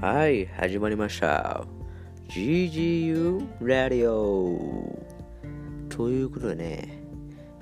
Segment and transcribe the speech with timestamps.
[0.00, 1.66] はい、始まりました。
[2.30, 4.98] GGU ラディオ
[5.90, 7.04] ということでね、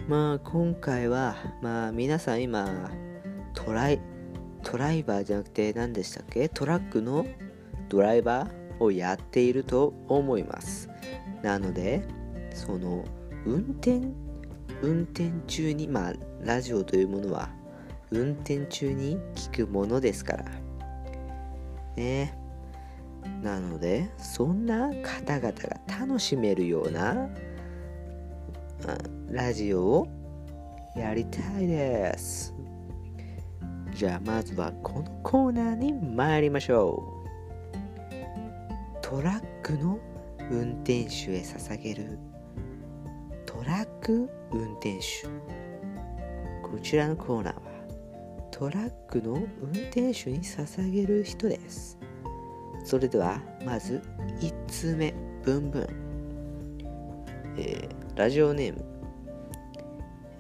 [0.07, 2.93] まあ今回は、まあ皆さん今、
[3.55, 4.01] トライ、
[4.63, 6.49] トライバーじゃなくて何でしたっけ？
[6.49, 7.27] トラックの
[7.89, 10.89] ドライバーをやっていると思います。
[11.43, 12.05] なので、
[12.55, 13.05] その
[13.47, 14.01] 運転、
[14.81, 16.13] 運転中に、まあ
[16.45, 17.49] ラジオというものは
[18.13, 20.45] 運転中に聞くものですから。
[21.99, 22.39] ね。
[23.43, 27.29] なのでそんな方々が楽しめるような
[29.31, 30.09] ラジオを
[30.97, 32.55] やりたいです。
[33.93, 37.19] じゃあまずはこのコーナーに参りましょう。
[39.03, 39.99] トラックの
[40.51, 42.19] 運転手へ捧げる
[43.47, 45.27] トラック運転手。
[46.63, 47.68] こちらのコーナーは
[48.51, 51.99] トラックの運転手に捧げる人です。
[52.85, 54.03] それではまず
[54.41, 55.15] 1通目
[55.45, 55.87] ブンブン、
[57.59, 58.85] えーラジオネーム、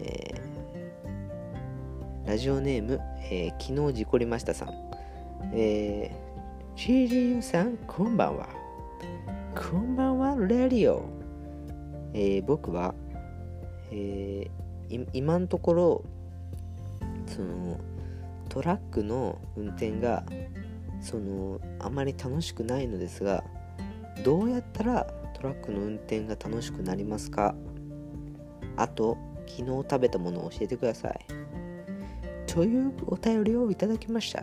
[0.01, 4.69] えーラジオネーム、えー昨日事故りましたさん。
[5.55, 8.49] えー、GGU さんこんばんは。
[9.55, 11.05] こんばんはレディオ、
[12.15, 12.95] えー僕は、
[13.91, 14.51] えー
[15.13, 16.05] 今のところ
[17.27, 17.79] その
[18.59, 20.25] トラックの運転が
[21.01, 23.45] そのあまり楽しくないのですが
[24.25, 27.55] どうやったらトラックの運転が楽しくなりますか？
[28.77, 31.21] あと昨日食べたものを教えてください。
[32.49, 34.43] というお便りをいただきました。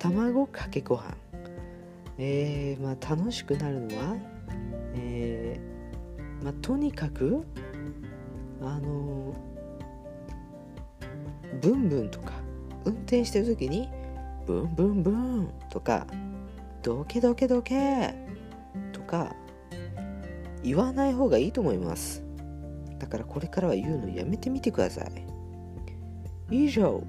[0.00, 1.14] 卵かけご飯。
[2.18, 4.16] えー、まあ楽しくなるのは
[4.96, 7.44] えー、まあとにかく
[8.60, 9.32] あの
[11.60, 12.41] ブンブンとか
[12.84, 13.88] 運転してる時に
[14.46, 16.06] ブンブンブンとか
[16.82, 18.14] ドケドケドケ
[18.92, 19.34] とか
[20.62, 22.22] 言わない方がいいと思います。
[22.98, 25.12] だからこれからは言うのやめてみてください。
[26.50, 27.02] 以上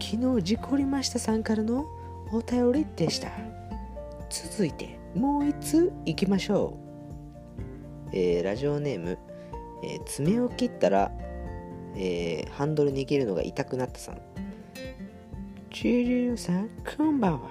[0.00, 1.86] 昨日事故りましたさんからの
[2.32, 3.30] お便りでした。
[4.28, 6.78] 続いてもう一通いきましょ
[8.08, 9.18] う、えーラジオネーム、
[9.84, 11.10] えー爪を切ったら、
[11.94, 14.20] えーハンドル握るのが痛くなったさん。
[15.76, 17.50] ジリューさん、こんばんは。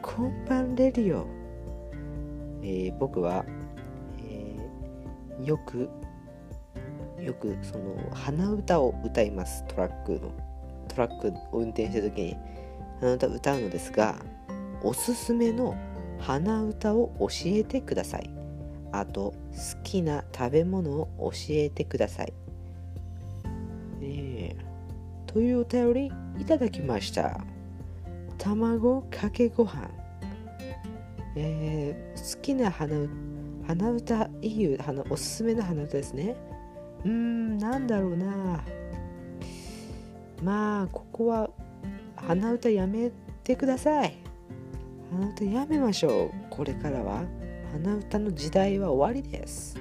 [0.00, 1.26] こんばんレディオ。
[2.62, 3.44] えー僕は、
[4.20, 5.90] えーよく、
[7.20, 9.64] よくその鼻歌を歌います。
[9.66, 10.30] トラックの。
[10.86, 12.36] トラックを運転してる時に
[13.00, 14.14] 鼻歌を歌うのですが、
[14.80, 15.74] おすすめの
[16.20, 18.30] 鼻歌を教えてください。
[18.92, 22.32] あと、好きな食べ物を教えてください。
[25.28, 27.38] というお便りいただきました。
[28.38, 29.88] 卵かけご飯。
[31.36, 33.10] えー好きな鼻う
[33.66, 36.34] 鼻歌いいよ鼻おすすめの鼻歌ですね。
[37.04, 38.64] うーんなんだろうな。
[40.42, 41.50] まあここは
[42.16, 43.12] 鼻歌やめ
[43.44, 44.16] てください。
[45.12, 46.30] 鼻歌やめましょう。
[46.50, 47.24] これからは。
[47.72, 49.78] 鼻歌の時代は終わりです。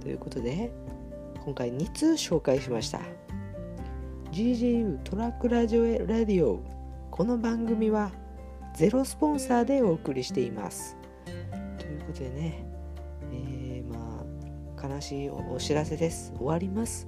[0.00, 0.72] ということで
[1.44, 3.00] 今回2通紹介しました。
[4.34, 6.60] GGU トラックラジオラディオ。
[7.12, 8.10] この番組は
[8.74, 10.96] ゼロスポンサーでお送りしています。
[11.78, 12.66] ということでね、
[13.32, 14.24] えーま
[14.76, 16.32] あ悲しいおお知らせです。
[16.36, 17.06] 終わります、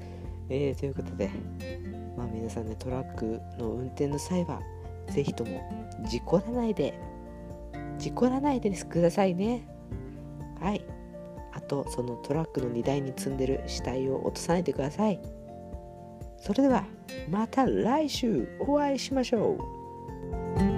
[0.49, 1.29] えーということで
[2.17, 4.61] まあ皆さんねトラックの運転の際は
[5.09, 5.69] ぜひとも
[6.09, 6.97] 事故らないで
[7.99, 9.67] 事故らないでくださいね。
[10.61, 10.85] はい。
[11.53, 15.21] あとそのトラックの荷台に積んでる死体を落とさないでください。
[16.39, 16.85] それでは
[17.29, 20.76] また来週お会いしましょう。